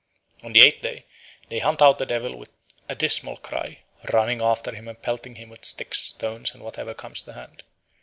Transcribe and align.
On 0.43 0.51
the 0.53 0.61
eighth 0.61 0.81
day 0.81 1.05
they 1.49 1.59
hunt 1.59 1.79
out 1.79 1.99
the 1.99 2.07
devil 2.07 2.35
with 2.35 2.49
a 2.89 2.95
dismal 2.95 3.37
cry, 3.37 3.83
running 4.11 4.41
after 4.41 4.73
him 4.73 4.87
and 4.87 4.99
pelting 4.99 5.35
him 5.35 5.49
with 5.49 5.63
sticks, 5.63 5.99
stones, 5.99 6.51
and 6.55 6.63
whatever 6.63 6.95
comes 6.95 7.21
to 7.21 7.33
hand. 7.33 7.61